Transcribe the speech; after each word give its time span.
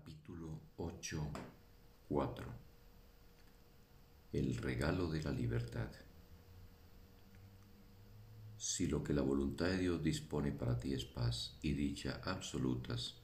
Capítulo 0.00 0.60
8, 0.78 1.30
4 2.08 2.46
El 4.32 4.56
regalo 4.56 5.10
de 5.10 5.22
la 5.22 5.30
libertad 5.30 5.90
Si 8.56 8.86
lo 8.86 9.04
que 9.04 9.12
la 9.12 9.20
voluntad 9.20 9.66
de 9.66 9.76
Dios 9.76 10.02
dispone 10.02 10.52
para 10.52 10.78
ti 10.80 10.94
es 10.94 11.04
paz 11.04 11.58
y 11.60 11.74
dicha 11.74 12.22
absolutas, 12.24 13.20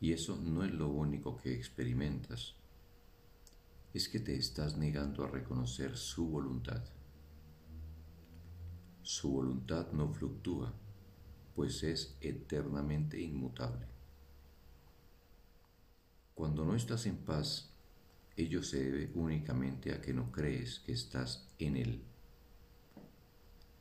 y 0.00 0.12
eso 0.12 0.34
no 0.36 0.64
es 0.64 0.72
lo 0.72 0.88
único 0.88 1.36
que 1.36 1.54
experimentas, 1.54 2.56
es 3.94 4.08
que 4.08 4.18
te 4.18 4.34
estás 4.34 4.76
negando 4.78 5.22
a 5.24 5.28
reconocer 5.28 5.96
su 5.96 6.26
voluntad. 6.26 6.82
Su 9.02 9.30
voluntad 9.30 9.92
no 9.92 10.12
fluctúa, 10.12 10.74
pues 11.54 11.84
es 11.84 12.16
eternamente 12.20 13.20
inmutable. 13.20 13.99
Cuando 16.40 16.64
no 16.64 16.74
estás 16.74 17.04
en 17.04 17.18
paz, 17.18 17.68
ello 18.34 18.62
se 18.62 18.82
debe 18.82 19.12
únicamente 19.14 19.92
a 19.92 20.00
que 20.00 20.14
no 20.14 20.32
crees 20.32 20.78
que 20.78 20.92
estás 20.92 21.46
en 21.58 21.76
Él. 21.76 22.02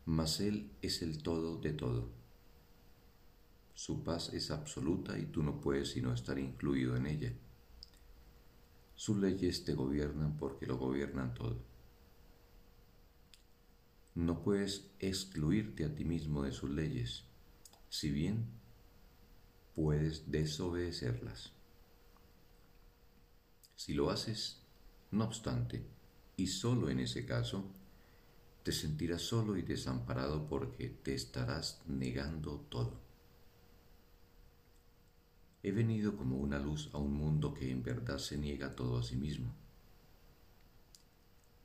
Mas 0.04 0.42
Él 0.42 0.70
es 0.82 1.02
el 1.02 1.24
todo 1.24 1.56
de 1.62 1.72
todo. 1.72 2.10
Su 3.74 4.04
paz 4.04 4.34
es 4.34 4.52
absoluta 4.52 5.18
y 5.18 5.28
tú 5.28 5.42
no 5.42 5.62
puedes 5.62 5.92
sino 5.92 6.14
estar 6.14 6.38
incluido 6.38 6.98
en 6.98 7.06
ella. 7.06 7.34
Sus 8.98 9.16
leyes 9.16 9.64
te 9.64 9.74
gobiernan 9.74 10.36
porque 10.36 10.66
lo 10.66 10.78
gobiernan 10.78 11.34
todo. 11.34 11.64
No 14.16 14.44
puedes 14.44 14.92
excluirte 15.00 15.86
a 15.86 15.96
ti 15.96 16.04
mismo 16.04 16.44
de 16.44 16.52
sus 16.52 16.70
leyes, 16.70 17.24
si 17.88 18.12
bien 18.12 18.48
puedes 19.76 20.30
desobedecerlas. 20.30 21.54
Si 23.80 23.94
lo 23.94 24.10
haces, 24.10 24.58
no 25.12 25.24
obstante, 25.24 25.82
y 26.36 26.48
solo 26.48 26.90
en 26.90 27.00
ese 27.00 27.26
caso, 27.26 27.64
te 28.62 28.74
sentirás 28.74 29.22
solo 29.22 29.56
y 29.56 29.62
desamparado 29.62 30.50
porque 30.50 30.90
te 30.90 31.14
estarás 31.14 31.82
negando 31.88 32.60
todo. 32.68 33.00
He 35.64 35.72
venido 35.72 36.18
como 36.18 36.36
una 36.40 36.60
luz 36.60 36.90
a 36.92 36.98
un 36.98 37.14
mundo 37.14 37.54
que 37.54 37.72
en 37.72 37.82
verdad 37.82 38.18
se 38.18 38.38
niega 38.38 38.76
todo 38.76 38.98
a 38.98 39.04
sí 39.04 39.16
mismo. 39.16 39.56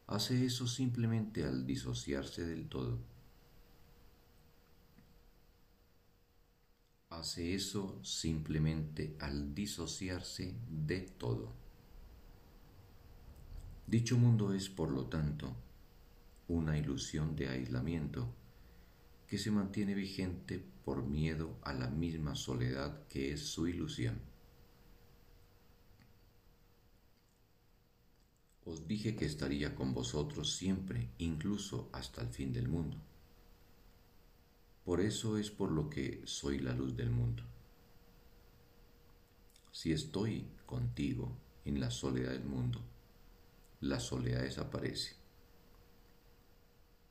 Hace 0.07 0.47
eso 0.47 0.69
simplemente 0.69 1.43
al 1.43 1.67
disociarse 1.67 2.47
del 2.47 2.69
todo. 2.69 2.97
Hace 7.11 7.57
eso 7.57 7.99
simplemente 8.05 9.17
al 9.19 9.53
disociarse 9.53 10.55
de 10.71 11.01
todo. 11.01 11.64
Dicho 13.87 14.17
mundo 14.17 14.55
es, 14.55 14.69
por 14.69 14.91
lo 14.91 15.07
tanto, 15.07 15.55
una 16.49 16.79
ilusión 16.79 17.37
de 17.37 17.49
aislamiento 17.49 18.29
que 19.27 19.39
se 19.39 19.51
mantiene 19.51 19.95
vigente 19.95 20.65
por 20.85 21.03
miedo 21.03 21.59
a 21.63 21.73
la 21.73 21.89
misma 21.89 22.35
soledad 22.35 23.07
que 23.09 23.33
es 23.33 23.41
su 23.47 23.67
ilusión. 23.67 24.19
Os 28.67 28.89
dije 28.89 29.15
que 29.15 29.27
estaría 29.27 29.75
con 29.75 29.93
vosotros 29.93 30.55
siempre, 30.57 31.11
incluso 31.19 31.91
hasta 31.93 32.23
el 32.23 32.29
fin 32.29 32.53
del 32.53 32.69
mundo. 32.69 32.97
Por 34.85 35.01
eso 35.01 35.37
es 35.37 35.51
por 35.51 35.71
lo 35.71 35.91
que 35.91 36.23
soy 36.25 36.59
la 36.59 36.75
luz 36.75 36.97
del 36.97 37.11
mundo. 37.11 37.43
Si 39.73 39.93
estoy 39.93 40.47
contigo 40.65 41.37
en 41.65 41.81
la 41.81 41.91
soledad 41.91 42.33
del 42.33 42.45
mundo, 42.45 42.81
la 43.85 44.01
soledad 44.01 44.41
desaparece. 44.41 45.15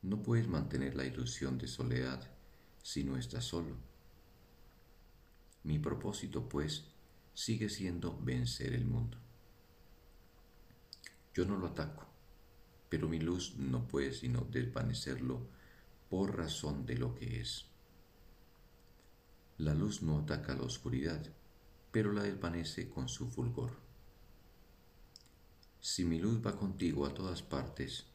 No 0.02 0.24
puedes 0.24 0.48
mantener 0.48 0.96
la 0.96 1.06
ilusión 1.06 1.60
de 1.60 1.68
soledad 1.68 2.32
si 2.82 3.04
no 3.04 3.16
estás 3.16 3.46
solo. 3.46 3.78
Mi 5.62 5.78
propósito, 5.78 6.50
pues, 6.50 6.86
sigue 7.36 7.70
siendo 7.70 8.20
vencer 8.20 8.74
el 8.74 8.86
mundo. 8.86 9.20
Yo 11.36 11.46
no 11.46 11.58
lo 11.58 11.68
ataco, 11.68 12.08
pero 12.90 13.08
mi 13.08 13.20
luz 13.20 13.56
no 13.58 13.88
puede 13.88 14.12
sino 14.12 14.42
desvanecerlo 14.42 15.48
por 16.10 16.36
razón 16.36 16.88
de 16.88 16.98
lo 16.98 17.14
que 17.14 17.40
es. 17.40 17.68
La 19.60 19.76
luz 19.76 20.02
no 20.02 20.18
ataca 20.18 20.56
la 20.56 20.64
oscuridad, 20.64 21.24
pero 21.92 22.12
la 22.12 22.24
desvanece 22.24 22.90
con 22.90 23.08
su 23.08 23.30
fulgor. 23.30 23.83
Si 25.84 26.06
mi 26.06 26.18
luz 26.18 26.40
va 26.40 26.56
contigo 26.56 27.06
a 27.06 27.14
todas 27.14 27.42
partes, 27.42 28.06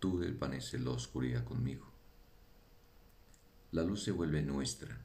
tú 0.00 0.18
desvaneces 0.18 0.80
la 0.80 0.90
oscuridad 0.90 1.44
conmigo. 1.44 1.86
La 3.70 3.84
luz 3.84 4.02
se 4.02 4.10
vuelve 4.10 4.42
nuestra 4.42 5.00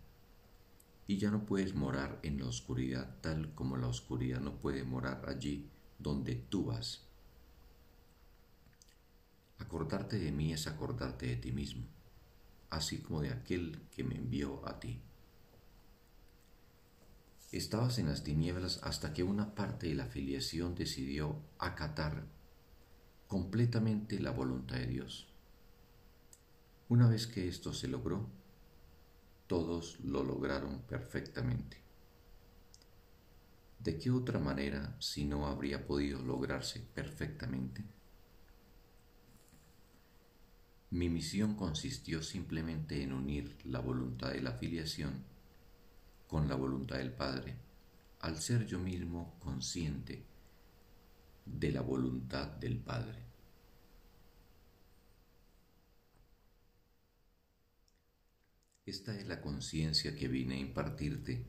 y 1.05 1.19
ya 1.19 1.29
no 1.29 1.45
puedes 1.45 1.75
morar 1.75 2.19
en 2.23 2.39
la 2.39 2.47
oscuridad 2.47 3.21
tal 3.21 3.53
como 3.53 3.77
la 3.77 3.89
oscuridad 3.89 4.41
no 4.41 4.55
puede 4.55 4.83
morar 4.83 5.29
allí 5.29 5.69
donde 5.99 6.33
tú 6.33 6.65
vas. 6.65 7.03
Acordarte 9.59 10.17
de 10.17 10.31
mí 10.31 10.51
es 10.51 10.65
acordarte 10.65 11.27
de 11.27 11.35
ti 11.35 11.51
mismo, 11.51 11.85
así 12.71 13.03
como 13.03 13.21
de 13.21 13.29
aquel 13.29 13.79
que 13.91 14.03
me 14.03 14.15
envió 14.15 14.67
a 14.67 14.79
ti. 14.79 14.99
Estabas 17.53 17.99
en 17.99 18.07
las 18.07 18.23
tinieblas 18.23 18.79
hasta 18.81 19.13
que 19.13 19.21
una 19.21 19.53
parte 19.53 19.87
de 19.87 19.93
la 19.93 20.07
filiación 20.07 20.73
decidió 20.73 21.39
acatar 21.59 22.25
completamente 23.27 24.19
la 24.19 24.31
voluntad 24.31 24.77
de 24.77 24.87
Dios. 24.87 25.27
Una 26.89 27.07
vez 27.07 27.27
que 27.27 27.47
esto 27.47 27.71
se 27.71 27.87
logró, 27.87 28.27
todos 29.45 29.99
lo 29.99 30.23
lograron 30.23 30.81
perfectamente. 30.89 31.77
¿De 33.77 33.99
qué 33.99 34.09
otra 34.09 34.39
manera 34.39 34.97
si 34.99 35.23
no 35.23 35.45
habría 35.45 35.85
podido 35.85 36.23
lograrse 36.23 36.79
perfectamente? 36.79 37.83
Mi 40.89 41.07
misión 41.07 41.55
consistió 41.55 42.23
simplemente 42.23 43.03
en 43.03 43.13
unir 43.13 43.55
la 43.63 43.79
voluntad 43.79 44.31
de 44.31 44.41
la 44.41 44.53
filiación 44.53 45.32
con 46.33 46.47
la 46.47 46.55
voluntad 46.55 46.97
del 46.97 47.11
Padre, 47.11 47.55
al 48.21 48.41
ser 48.41 48.65
yo 48.65 48.79
mismo 48.79 49.35
consciente 49.39 50.25
de 51.45 51.71
la 51.71 51.81
voluntad 51.81 52.47
del 52.47 52.79
Padre. 52.79 53.19
Esta 58.83 59.15
es 59.15 59.27
la 59.27 59.41
conciencia 59.41 60.15
que 60.15 60.27
vine 60.27 60.55
a 60.55 60.57
impartirte 60.57 61.45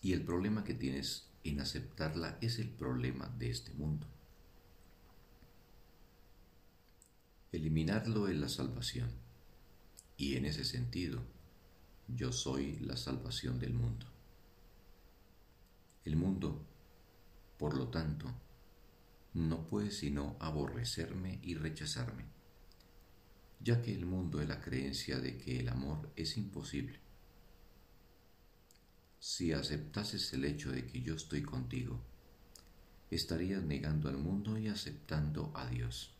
y 0.00 0.12
el 0.12 0.22
problema 0.22 0.62
que 0.62 0.74
tienes 0.74 1.26
en 1.42 1.58
aceptarla 1.58 2.38
es 2.40 2.60
el 2.60 2.68
problema 2.68 3.34
de 3.36 3.50
este 3.50 3.72
mundo. 3.72 4.06
Eliminarlo 7.50 8.28
es 8.28 8.36
la 8.36 8.48
salvación 8.48 9.10
y 10.16 10.36
en 10.36 10.44
ese 10.44 10.64
sentido 10.64 11.31
yo 12.08 12.32
soy 12.32 12.78
la 12.80 12.96
salvación 12.96 13.58
del 13.58 13.74
mundo. 13.74 14.06
El 16.04 16.16
mundo, 16.16 16.64
por 17.58 17.76
lo 17.76 17.88
tanto, 17.88 18.32
no 19.34 19.66
puede 19.66 19.90
sino 19.90 20.36
aborrecerme 20.40 21.38
y 21.42 21.54
rechazarme, 21.54 22.24
ya 23.60 23.80
que 23.80 23.94
el 23.94 24.04
mundo 24.04 24.40
es 24.40 24.48
la 24.48 24.60
creencia 24.60 25.18
de 25.18 25.38
que 25.38 25.60
el 25.60 25.68
amor 25.68 26.10
es 26.16 26.36
imposible. 26.36 27.00
Si 29.20 29.52
aceptases 29.52 30.32
el 30.32 30.44
hecho 30.44 30.72
de 30.72 30.86
que 30.86 31.00
yo 31.00 31.14
estoy 31.14 31.42
contigo, 31.42 32.00
estarías 33.10 33.62
negando 33.62 34.08
al 34.08 34.18
mundo 34.18 34.58
y 34.58 34.68
aceptando 34.68 35.52
a 35.54 35.66
Dios. 35.68 36.12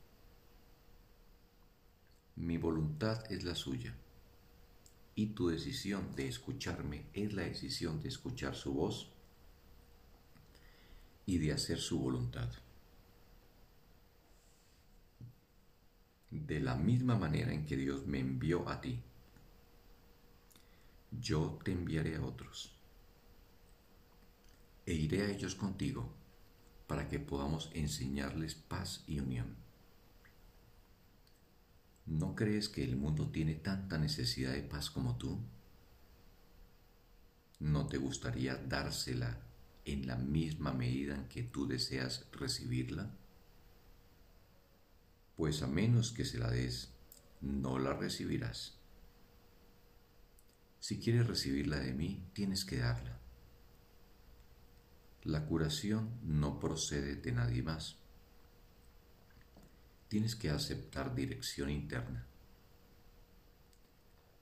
Mi 2.37 2.57
voluntad 2.57 3.31
es 3.31 3.45
la 3.45 3.55
suya 3.55 3.95
y 5.15 5.27
tu 5.29 5.49
decisión 5.49 6.15
de 6.15 6.29
escucharme 6.29 7.07
es 7.13 7.33
la 7.35 7.43
decisión 7.43 8.01
de 8.01 8.09
escuchar 8.09 8.55
su 8.55 8.73
voz 8.73 9.13
y 11.27 11.39
de 11.39 11.53
hacer 11.53 11.79
su 11.79 11.99
voluntad. 11.99 12.51
De 16.31 16.61
la 16.61 16.77
misma 16.77 17.17
manera 17.17 17.53
en 17.53 17.67
que 17.67 17.77
Dios 17.77 18.07
me 18.07 18.21
envió 18.21 18.69
a 18.69 18.81
ti, 18.81 19.03
yo 21.11 21.59
te 21.63 21.73
enviaré 21.73 22.17
a 22.17 22.25
otros 22.25 22.75
e 24.87 24.95
iré 24.95 25.23
a 25.23 25.31
ellos 25.31 25.55
contigo 25.55 26.11
para 26.87 27.09
que 27.09 27.21
podamos 27.21 27.71
enseñarles 27.75 28.55
paz 28.55 29.05
y 29.07 29.21
unión. 29.21 29.62
¿No 32.07 32.35
crees 32.35 32.69
que 32.69 32.83
el 32.83 32.97
mundo 32.97 33.31
tiene 33.31 33.55
tanta 33.55 33.99
necesidad 33.99 34.53
de 34.53 34.63
paz 34.63 34.91
como 34.91 35.17
tú? 35.17 35.39
¿No 37.61 37.87
te 37.87 37.97
gustaría 37.97 38.57
dársela 38.57 39.39
en 39.85 40.07
la 40.07 40.17
misma 40.17 40.73
medida 40.73 41.15
en 41.15 41.29
que 41.29 41.45
tú 41.45 41.69
deseas 41.69 42.27
recibirla? 42.33 43.11
Pues 45.37 45.63
a 45.63 45.69
menos 45.69 46.13
que 46.13 46.25
se 46.25 46.39
la 46.39 46.51
des, 46.51 46.91
no 47.41 47.79
la 47.79 47.95
recibirás. 47.95 48.79
Si 50.81 50.99
quieres 50.99 51.29
recibirla 51.29 51.79
de 51.79 51.95
mí, 51.95 52.29
tienes 52.33 52.65
que 52.65 52.79
darla. 52.79 53.21
La 55.23 55.47
curación 55.47 56.19
no 56.25 56.59
procede 56.59 57.15
de 57.15 57.31
nadie 57.31 57.63
más. 57.63 58.02
Tienes 60.13 60.37
que 60.37 60.51
aceptar 60.51 61.15
dirección 61.15 61.71
interna. 61.71 62.27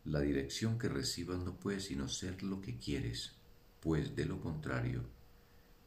La 0.05 0.19
dirección 0.19 0.81
que 0.81 0.89
recibas 0.89 1.39
no 1.39 1.61
puede 1.61 1.79
sino 1.79 2.09
ser 2.09 2.43
lo 2.43 2.61
que 2.61 2.77
quieres, 2.77 3.37
pues 3.79 4.17
de 4.17 4.25
lo 4.25 4.41
contrario 4.41 5.05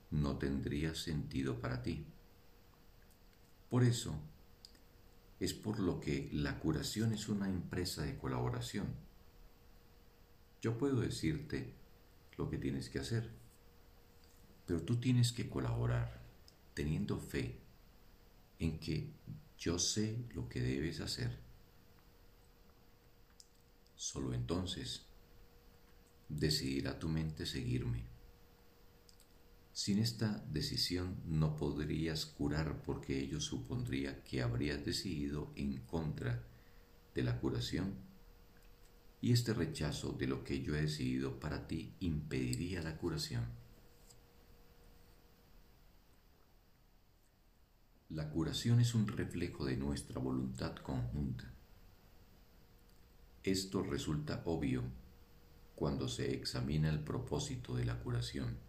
no 0.09 0.37
tendría 0.37 0.95
sentido 0.95 1.59
para 1.59 1.83
ti. 1.83 2.05
Por 3.69 3.83
eso, 3.83 4.15
es 5.41 5.53
por 5.53 5.81
lo 5.81 5.99
que 5.99 6.29
la 6.31 6.59
curación 6.59 7.11
es 7.11 7.27
una 7.27 7.49
empresa 7.49 8.03
de 8.03 8.17
colaboración. 8.17 8.87
Yo 10.61 10.77
puedo 10.77 11.01
decirte 11.01 11.73
lo 12.37 12.49
que 12.49 12.57
tienes 12.57 12.89
que 12.89 12.99
hacer, 12.99 13.29
pero 14.65 14.81
tú 14.81 15.01
tienes 15.01 15.33
que 15.33 15.49
colaborar 15.49 16.21
teniendo 16.73 17.19
fe 17.19 17.59
en 18.59 18.79
que 18.79 19.11
yo 19.63 19.79
sé 19.79 20.17
lo 20.33 20.49
que 20.49 20.59
debes 20.59 20.99
hacer. 20.99 21.39
Solo 23.95 24.33
entonces 24.33 25.05
decidirá 26.27 26.99
tu 26.99 27.07
mente 27.07 27.45
seguirme. 27.45 28.03
Sin 29.71 29.99
esta 29.99 30.43
decisión 30.51 31.21
no 31.25 31.55
podrías 31.55 32.25
curar 32.25 32.83
porque 32.83 33.17
ello 33.21 33.39
supondría 33.39 34.21
que 34.25 34.41
habrías 34.41 34.83
decidido 34.83 35.53
en 35.55 35.77
contra 35.85 36.45
de 37.15 37.23
la 37.23 37.39
curación 37.39 37.95
y 39.21 39.31
este 39.31 39.53
rechazo 39.53 40.11
de 40.11 40.27
lo 40.27 40.43
que 40.43 40.61
yo 40.61 40.75
he 40.75 40.81
decidido 40.81 41.39
para 41.39 41.67
ti 41.67 41.95
impediría 42.01 42.81
la 42.81 42.97
curación. 42.97 43.62
La 48.13 48.29
curación 48.29 48.79
es 48.79 48.93
un 48.93 49.07
reflejo 49.07 49.65
de 49.65 49.75
nuestra 49.75 50.19
voluntad 50.19 50.75
conjunta. 50.75 51.51
Esto 53.41 53.81
resulta 53.81 54.43
obvio 54.45 54.83
cuando 55.73 56.07
se 56.07 56.31
examina 56.35 56.91
el 56.91 56.99
propósito 56.99 57.75
de 57.75 57.85
la 57.85 57.97
curación. 57.97 58.59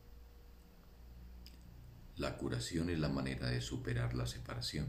La 2.17 2.39
curación 2.39 2.89
es 2.89 2.99
la 2.99 3.11
manera 3.11 3.51
de 3.51 3.61
superar 3.61 4.15
la 4.15 4.27
separación. 4.27 4.87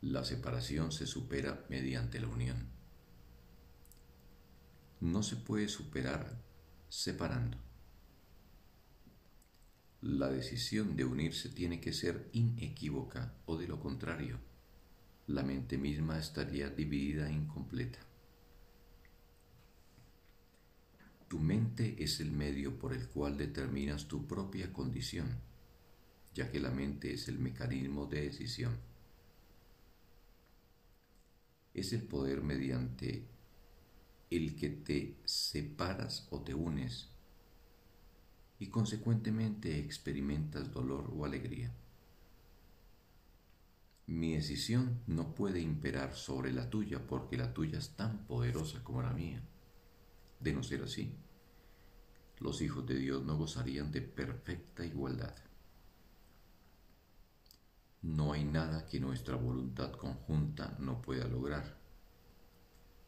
La 0.00 0.24
separación 0.24 0.90
se 0.90 1.06
supera 1.06 1.64
mediante 1.68 2.18
la 2.18 2.26
unión. 2.26 2.66
No 4.98 5.22
se 5.22 5.36
puede 5.36 5.68
superar 5.68 6.42
separando. 6.88 7.71
La 10.02 10.28
decisión 10.28 10.96
de 10.96 11.04
unirse 11.04 11.48
tiene 11.48 11.80
que 11.80 11.92
ser 11.92 12.28
inequívoca 12.32 13.36
o 13.46 13.56
de 13.56 13.68
lo 13.68 13.78
contrario, 13.78 14.40
la 15.28 15.44
mente 15.44 15.78
misma 15.78 16.18
estaría 16.18 16.68
dividida 16.70 17.28
e 17.28 17.32
incompleta. 17.32 18.00
Tu 21.28 21.38
mente 21.38 22.02
es 22.02 22.18
el 22.18 22.32
medio 22.32 22.80
por 22.80 22.92
el 22.92 23.06
cual 23.10 23.38
determinas 23.38 24.08
tu 24.08 24.26
propia 24.26 24.72
condición, 24.72 25.38
ya 26.34 26.50
que 26.50 26.58
la 26.58 26.72
mente 26.72 27.12
es 27.12 27.28
el 27.28 27.38
mecanismo 27.38 28.06
de 28.06 28.22
decisión. 28.22 28.76
Es 31.74 31.92
el 31.92 32.02
poder 32.02 32.42
mediante 32.42 33.28
el 34.30 34.56
que 34.56 34.68
te 34.68 35.16
separas 35.24 36.26
o 36.30 36.40
te 36.40 36.54
unes 36.54 37.11
y 38.62 38.68
consecuentemente 38.68 39.80
experimentas 39.80 40.72
dolor 40.72 41.12
o 41.16 41.24
alegría. 41.24 41.72
Mi 44.06 44.34
decisión 44.34 45.00
no 45.08 45.34
puede 45.34 45.60
imperar 45.60 46.14
sobre 46.14 46.52
la 46.52 46.70
tuya 46.70 47.04
porque 47.04 47.36
la 47.36 47.52
tuya 47.52 47.78
es 47.78 47.96
tan 47.96 48.24
poderosa 48.24 48.84
como 48.84 49.02
la 49.02 49.12
mía. 49.12 49.42
De 50.38 50.52
no 50.52 50.62
ser 50.62 50.84
así, 50.84 51.12
los 52.38 52.62
hijos 52.62 52.86
de 52.86 52.94
Dios 52.94 53.24
no 53.24 53.36
gozarían 53.36 53.90
de 53.90 54.00
perfecta 54.00 54.86
igualdad. 54.86 55.34
No 58.02 58.32
hay 58.32 58.44
nada 58.44 58.86
que 58.86 59.00
nuestra 59.00 59.34
voluntad 59.34 59.90
conjunta 59.90 60.76
no 60.78 61.02
pueda 61.02 61.26
lograr, 61.26 61.80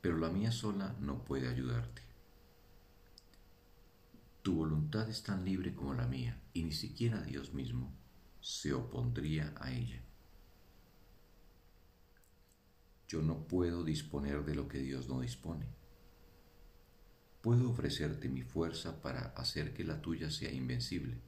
pero 0.01 0.19
la 0.19 0.31
mía 0.31 0.51
sola 0.51 0.97
no 0.99 1.23
puede 1.23 1.47
ayudarte. 1.47 2.03
Tu 4.45 4.55
voluntad 4.55 5.09
es 5.09 5.23
tan 5.23 5.43
libre 5.43 5.75
como 5.75 5.95
la 5.95 6.07
mía, 6.07 6.39
y 6.53 6.65
ni 6.65 6.73
siquiera 6.73 7.23
Dios 7.23 7.55
mismo 7.55 7.97
se 8.43 8.75
opondría 8.75 9.55
a 9.59 9.73
ella. 9.73 10.05
Yo 13.09 13.23
no 13.23 13.49
puedo 13.49 13.85
disponer 13.85 14.45
de 14.45 14.55
lo 14.55 14.69
que 14.69 14.81
Dios 14.81 15.09
no 15.09 15.21
dispone. 15.21 15.65
Puedo 17.41 17.71
ofrecerte 17.71 18.29
mi 18.29 18.43
fuerza 18.43 19.01
para 19.01 19.29
hacer 19.29 19.73
que 19.73 19.83
la 19.83 20.03
tuya 20.03 20.31
sea 20.31 20.53
invencible, 20.53 21.23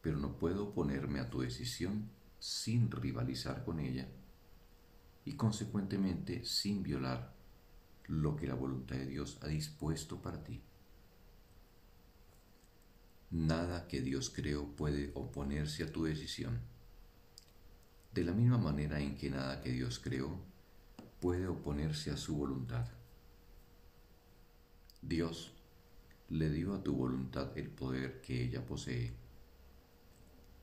pero 0.00 0.16
no 0.16 0.38
puedo 0.38 0.68
oponerme 0.68 1.18
a 1.18 1.30
tu 1.30 1.40
decisión 1.40 2.12
sin 2.38 2.92
rivalizar 2.92 3.64
con 3.64 3.80
ella 3.80 4.06
y 5.24 5.32
consecuentemente 5.32 6.44
sin 6.44 6.84
violar 6.84 7.34
lo 8.06 8.36
que 8.36 8.46
la 8.46 8.54
voluntad 8.54 8.94
de 8.94 9.06
Dios 9.06 9.40
ha 9.42 9.48
dispuesto 9.48 10.22
para 10.22 10.44
ti. 10.44 10.62
Nada 13.34 13.88
que 13.88 14.00
Dios 14.00 14.30
creó 14.30 14.76
puede 14.76 15.10
oponerse 15.16 15.82
a 15.82 15.90
tu 15.90 16.04
decisión. 16.04 16.60
De 18.14 18.22
la 18.22 18.32
misma 18.32 18.58
manera 18.58 19.00
en 19.00 19.16
que 19.16 19.28
nada 19.28 19.60
que 19.60 19.72
Dios 19.72 19.98
creó 19.98 20.38
puede 21.20 21.48
oponerse 21.48 22.12
a 22.12 22.16
su 22.16 22.36
voluntad. 22.36 22.86
Dios 25.02 25.52
le 26.28 26.48
dio 26.48 26.74
a 26.74 26.84
tu 26.84 26.94
voluntad 26.94 27.58
el 27.58 27.70
poder 27.70 28.20
que 28.20 28.40
ella 28.40 28.64
posee, 28.64 29.12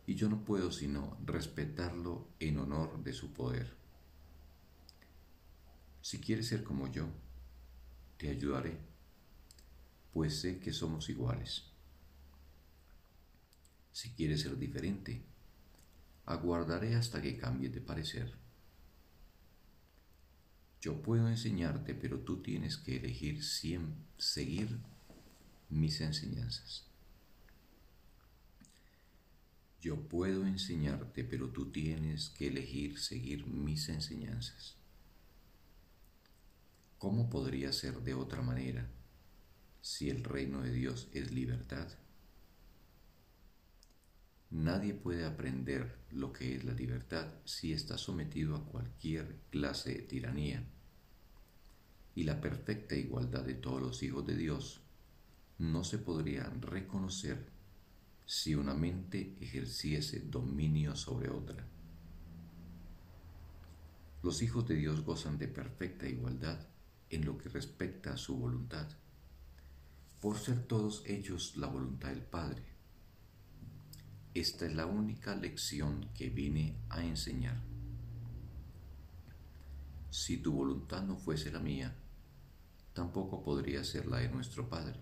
y 0.08 0.16
yo 0.16 0.30
no 0.30 0.46
puedo 0.46 0.72
sino 0.72 1.18
respetarlo 1.26 2.30
en 2.40 2.58
honor 2.58 3.04
de 3.04 3.12
su 3.12 3.34
poder. 3.34 3.76
Si 6.02 6.22
quieres 6.22 6.48
ser 6.48 6.64
como 6.64 6.90
yo, 6.90 7.10
te 8.16 8.30
ayudaré, 8.30 8.78
pues 10.14 10.40
sé 10.40 10.62
que 10.62 10.72
somos 10.72 11.10
iguales. 11.10 11.71
Si 13.92 14.12
quieres 14.12 14.42
ser 14.42 14.58
diferente, 14.58 15.22
aguardaré 16.26 16.96
hasta 16.96 17.22
que 17.22 17.38
cambies 17.38 17.74
de 17.74 17.82
parecer. 17.82 18.34
Yo 20.82 21.02
puedo 21.02 21.30
enseñarte, 21.30 21.94
pero 21.94 22.20
tú 22.20 22.42
tienes 22.42 22.78
que 22.78 22.98
elegir 22.98 23.44
seguir 23.44 24.80
mis 25.70 26.02
enseñanzas. 26.02 26.86
Yo 29.80 30.08
puedo 30.08 30.46
enseñarte, 30.46 31.24
pero 31.24 31.50
tú 31.50 31.72
tienes 31.72 32.30
que 32.30 32.48
elegir 32.48 33.00
seguir 33.00 33.48
mis 33.48 33.90
enseñanzas. 33.90 34.76
¿Cómo 37.00 37.30
podría 37.32 37.74
ser 37.74 38.02
de 38.02 38.14
otra 38.14 38.44
manera 38.44 38.88
si 39.82 40.12
el 40.12 40.24
reino 40.24 40.62
de 40.62 40.72
Dios 40.72 41.10
es 41.14 41.32
libertad? 41.32 41.88
Nadie 44.52 44.94
puede 44.94 45.26
aprender 45.26 45.96
lo 46.12 46.34
que 46.34 46.58
es 46.58 46.66
la 46.66 46.74
libertad 46.74 47.26
si 47.46 47.72
está 47.72 47.98
sometido 47.98 48.58
a 48.58 48.66
cualquier 48.66 49.38
clase 49.50 49.94
de 49.94 50.02
tiranía. 50.02 50.62
Y 52.16 52.24
la 52.24 52.42
perfecta 52.42 52.96
igualdad 52.96 53.46
de 53.46 53.54
todos 53.54 53.82
los 53.82 54.04
hijos 54.04 54.28
de 54.28 54.36
Dios 54.36 54.82
no 55.58 55.86
se 55.86 56.00
podría 56.00 56.50
reconocer 56.50 57.48
si 58.26 58.54
una 58.54 58.74
mente 58.74 59.38
ejerciese 59.40 60.20
dominio 60.20 60.98
sobre 60.98 61.30
otra. 61.30 61.66
Los 64.22 64.42
hijos 64.42 64.68
de 64.68 64.76
Dios 64.76 65.06
gozan 65.06 65.38
de 65.38 65.48
perfecta 65.48 66.10
igualdad 66.10 66.68
en 67.10 67.24
lo 67.24 67.38
que 67.38 67.48
respecta 67.48 68.14
a 68.14 68.18
su 68.18 68.36
voluntad, 68.36 68.90
por 70.20 70.38
ser 70.38 70.62
todos 70.68 71.04
ellos 71.06 71.56
la 71.56 71.68
voluntad 71.68 72.10
del 72.10 72.22
Padre 72.22 72.71
esta 74.34 74.66
es 74.66 74.74
la 74.74 74.86
única 74.86 75.36
lección 75.36 76.10
que 76.14 76.30
vine 76.30 76.78
a 76.90 77.04
enseñar. 77.04 77.62
Si 80.10 80.38
tu 80.38 80.54
voluntad 80.54 81.04
no 81.04 81.18
fuese 81.18 81.52
la 81.52 81.60
mía, 81.60 81.96
tampoco 82.94 83.44
podría 83.44 83.84
ser 83.84 84.06
la 84.08 84.18
de 84.20 84.30
nuestro 84.30 84.70
Padre. 84.70 85.00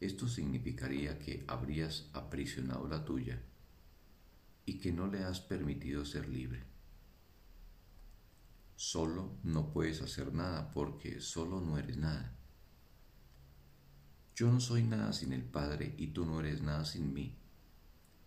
Esto 0.00 0.28
significaría 0.28 1.18
que 1.18 1.44
habrías 1.48 2.08
aprisionado 2.12 2.86
la 2.88 3.04
tuya 3.04 3.42
y 4.64 4.78
que 4.78 4.92
no 4.92 5.06
le 5.06 5.24
has 5.24 5.40
permitido 5.40 6.04
ser 6.04 6.28
libre. 6.28 6.62
Solo 8.76 9.38
no 9.42 9.72
puedes 9.72 10.02
hacer 10.02 10.32
nada 10.32 10.70
porque 10.70 11.20
solo 11.20 11.60
no 11.60 11.78
eres 11.78 11.96
nada. 11.96 12.37
Yo 14.38 14.52
no 14.52 14.60
soy 14.60 14.84
nada 14.84 15.12
sin 15.12 15.32
el 15.32 15.42
Padre 15.42 15.96
y 15.98 16.06
tú 16.12 16.24
no 16.24 16.38
eres 16.38 16.62
nada 16.62 16.84
sin 16.84 17.12
mí, 17.12 17.34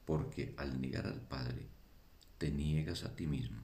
porque 0.03 0.53
al 0.58 0.82
negar 0.82 1.08
al 1.08 1.22
Padre, 1.22 1.70
te 2.38 2.51
niegas 2.51 3.06
a 3.06 3.15
ti 3.15 3.27
mismo. 3.27 3.62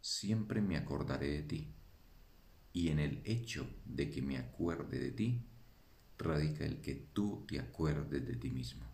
Siempre 0.00 0.60
me 0.60 0.76
acordaré 0.76 1.28
de 1.28 1.42
ti, 1.44 1.68
y 2.72 2.88
en 2.88 2.98
el 2.98 3.22
hecho 3.24 3.64
de 3.84 4.10
que 4.10 4.22
me 4.22 4.38
acuerde 4.38 4.98
de 4.98 5.12
ti, 5.12 5.40
radica 6.18 6.64
el 6.64 6.80
que 6.80 6.96
tú 6.96 7.44
te 7.46 7.60
acuerdes 7.60 8.26
de 8.26 8.34
ti 8.34 8.50
mismo. 8.50 8.84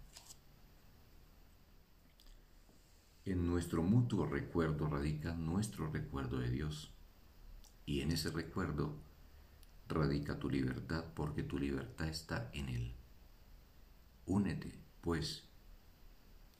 En 3.24 3.46
nuestro 3.46 3.82
mutuo 3.82 4.26
recuerdo 4.26 4.90
radica 4.90 5.32
nuestro 5.32 5.90
recuerdo 5.90 6.38
de 6.38 6.50
Dios, 6.50 6.92
y 7.86 8.02
en 8.02 8.10
ese 8.10 8.30
recuerdo 8.30 9.07
radica 9.88 10.38
tu 10.38 10.50
libertad 10.50 11.04
porque 11.14 11.42
tu 11.42 11.58
libertad 11.58 12.08
está 12.08 12.50
en 12.52 12.68
Él. 12.68 12.94
Únete, 14.26 14.78
pues, 15.00 15.44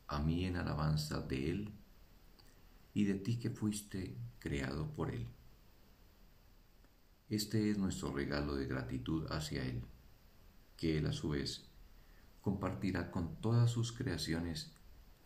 a 0.07 0.21
mí 0.21 0.45
en 0.47 0.57
alabanza 0.57 1.21
de 1.21 1.51
Él 1.51 1.73
y 2.95 3.05
de 3.05 3.15
ti 3.15 3.39
que 3.39 3.51
fuiste 3.51 4.17
creado 4.39 4.91
por 4.93 5.11
Él. 5.11 5.27
Este 7.29 7.71
es 7.71 7.77
nuestro 7.77 8.13
regalo 8.13 8.57
de 8.57 8.67
gratitud 8.67 9.27
hacia 9.31 9.65
Él, 9.65 9.83
que 10.77 10.97
Él 10.97 11.07
a 11.07 11.13
su 11.13 11.31
vez 11.31 11.69
compartirá 12.41 13.11
con 13.11 13.37
todas 13.43 13.71
sus 13.71 13.93
creaciones 13.93 14.73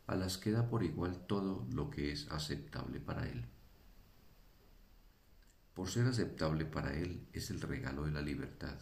a 0.08 0.16
las 0.16 0.36
que 0.36 0.50
da 0.50 0.68
por 0.68 0.82
igual 0.82 1.26
todo 1.28 1.64
lo 1.72 1.90
que 1.90 2.10
es 2.10 2.28
aceptable 2.30 2.98
para 2.98 3.28
Él. 3.28 3.46
Por 5.74 5.88
ser 5.88 6.06
aceptable 6.06 6.64
para 6.64 6.94
Él 6.94 7.26
es 7.32 7.50
el 7.50 7.60
regalo 7.60 8.04
de 8.04 8.12
la 8.12 8.20
libertad, 8.20 8.78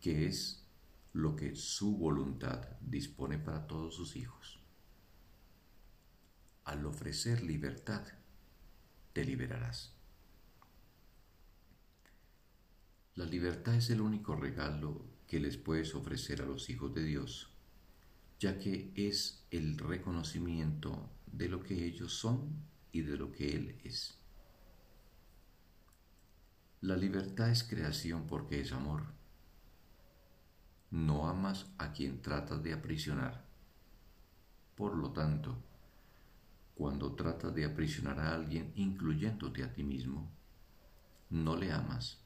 que 0.00 0.26
es 0.26 0.64
lo 1.12 1.34
que 1.34 1.56
su 1.56 1.96
voluntad 1.96 2.68
dispone 2.80 3.38
para 3.38 3.66
todos 3.66 3.94
sus 3.94 4.16
hijos. 4.16 4.60
Al 6.64 6.86
ofrecer 6.86 7.42
libertad, 7.42 8.06
te 9.12 9.24
liberarás. 9.24 9.94
La 13.16 13.24
libertad 13.24 13.74
es 13.74 13.90
el 13.90 14.00
único 14.00 14.36
regalo 14.36 15.04
que 15.26 15.40
les 15.40 15.56
puedes 15.56 15.94
ofrecer 15.94 16.42
a 16.42 16.46
los 16.46 16.70
hijos 16.70 16.94
de 16.94 17.02
Dios 17.02 17.50
ya 18.38 18.58
que 18.58 18.92
es 18.94 19.44
el 19.50 19.76
reconocimiento 19.78 21.10
de 21.26 21.48
lo 21.48 21.62
que 21.62 21.84
ellos 21.84 22.12
son 22.12 22.64
y 22.92 23.02
de 23.02 23.16
lo 23.16 23.32
que 23.32 23.54
Él 23.54 23.80
es. 23.84 24.17
La 26.80 26.96
libertad 26.96 27.50
es 27.50 27.64
creación 27.64 28.28
porque 28.28 28.60
es 28.60 28.70
amor. 28.70 29.02
No 30.92 31.26
amas 31.26 31.66
a 31.76 31.92
quien 31.92 32.22
tratas 32.22 32.62
de 32.62 32.72
aprisionar. 32.72 33.44
Por 34.76 34.96
lo 34.96 35.10
tanto, 35.10 35.56
cuando 36.76 37.16
tratas 37.16 37.52
de 37.52 37.64
aprisionar 37.64 38.20
a 38.20 38.32
alguien 38.32 38.72
incluyéndote 38.76 39.64
a 39.64 39.72
ti 39.72 39.82
mismo, 39.82 40.30
no 41.30 41.56
le 41.56 41.72
amas 41.72 42.18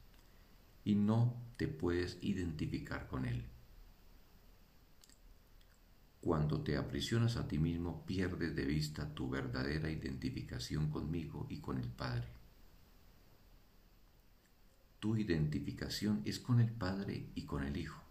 y 0.85 0.93
no 0.93 1.35
te 1.57 1.67
puedes 1.67 2.19
identificar 2.21 3.07
con 3.07 3.25
él. 3.25 3.43
Cuando 6.21 6.61
te 6.61 6.77
aprisionas 6.77 7.37
a 7.37 7.47
ti 7.47 7.57
mismo, 7.57 8.05
pierdes 8.05 8.55
de 8.55 8.65
vista 8.65 9.15
tu 9.15 9.31
verdadera 9.31 9.89
identificación 9.89 10.91
conmigo 10.91 11.47
y 11.49 11.59
con 11.59 11.79
el 11.79 11.89
Padre. 11.89 12.42
Tu 15.03 15.17
identificación 15.17 16.21
es 16.23 16.39
con 16.39 16.61
el 16.61 16.71
Padre 16.71 17.27
y 17.35 17.41
con 17.41 17.65
el 17.65 17.75
Hijo. 17.75 18.01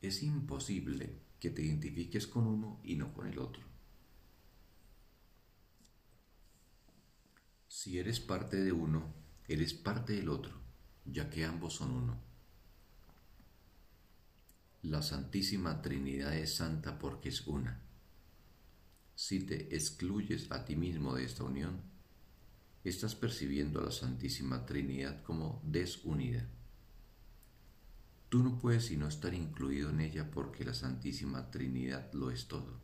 Es 0.00 0.22
imposible 0.22 1.18
que 1.38 1.50
te 1.50 1.60
identifiques 1.60 2.26
con 2.26 2.46
uno 2.46 2.80
y 2.82 2.96
no 2.96 3.12
con 3.12 3.26
el 3.26 3.38
otro. 3.38 3.62
Si 7.68 7.98
eres 7.98 8.20
parte 8.20 8.56
de 8.56 8.72
uno, 8.72 9.12
eres 9.48 9.74
parte 9.74 10.14
del 10.14 10.30
otro, 10.30 10.54
ya 11.04 11.28
que 11.28 11.44
ambos 11.44 11.74
son 11.74 11.90
uno. 11.90 12.18
La 14.80 15.02
Santísima 15.02 15.82
Trinidad 15.82 16.34
es 16.34 16.54
santa 16.54 16.98
porque 16.98 17.28
es 17.28 17.46
una. 17.46 17.82
Si 19.14 19.40
te 19.40 19.76
excluyes 19.76 20.50
a 20.50 20.64
ti 20.64 20.74
mismo 20.74 21.14
de 21.14 21.24
esta 21.24 21.44
unión, 21.44 21.97
estás 22.84 23.14
percibiendo 23.14 23.80
a 23.80 23.84
la 23.84 23.90
Santísima 23.90 24.64
Trinidad 24.64 25.22
como 25.22 25.60
desunida. 25.64 26.46
Tú 28.28 28.42
no 28.42 28.58
puedes 28.58 28.86
sino 28.86 29.08
estar 29.08 29.34
incluido 29.34 29.90
en 29.90 30.00
ella 30.00 30.30
porque 30.30 30.64
la 30.64 30.74
Santísima 30.74 31.50
Trinidad 31.50 32.12
lo 32.12 32.30
es 32.30 32.46
todo. 32.46 32.78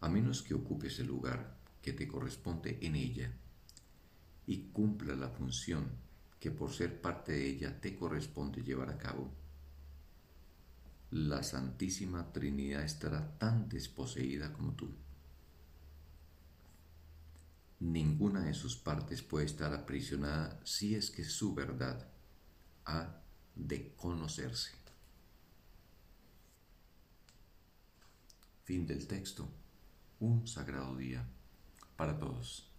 A 0.00 0.08
menos 0.08 0.42
que 0.42 0.54
ocupes 0.54 0.98
el 0.98 1.06
lugar 1.06 1.56
que 1.80 1.92
te 1.92 2.06
corresponde 2.06 2.78
en 2.82 2.96
ella 2.96 3.32
y 4.46 4.70
cumpla 4.72 5.14
la 5.14 5.28
función 5.28 5.86
que 6.38 6.50
por 6.50 6.72
ser 6.72 7.00
parte 7.00 7.32
de 7.32 7.46
ella 7.46 7.80
te 7.80 7.96
corresponde 7.96 8.62
llevar 8.62 8.90
a 8.90 8.98
cabo, 8.98 9.32
la 11.12 11.42
Santísima 11.42 12.32
Trinidad 12.32 12.82
estará 12.82 13.38
tan 13.38 13.68
desposeída 13.68 14.52
como 14.52 14.72
tú. 14.72 14.90
Ninguna 17.82 18.44
de 18.44 18.54
sus 18.54 18.76
partes 18.76 19.22
puede 19.22 19.44
estar 19.46 19.74
aprisionada 19.74 20.60
si 20.64 20.94
es 20.94 21.10
que 21.10 21.24
su 21.24 21.52
verdad 21.52 22.08
ha 22.84 23.20
de 23.56 23.92
conocerse. 23.96 24.70
Fin 28.62 28.86
del 28.86 29.08
texto. 29.08 29.48
Un 30.20 30.46
sagrado 30.46 30.94
día 30.94 31.28
para 31.96 32.16
todos. 32.16 32.71